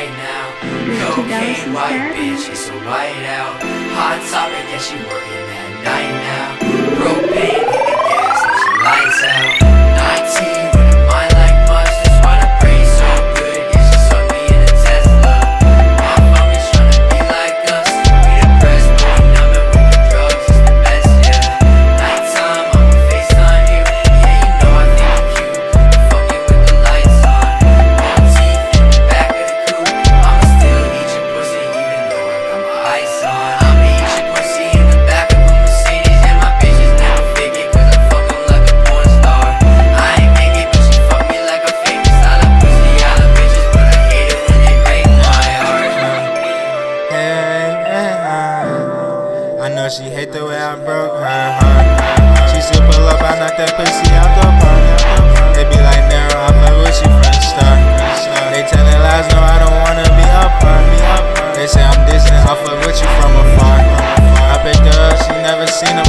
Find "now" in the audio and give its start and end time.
0.16-1.14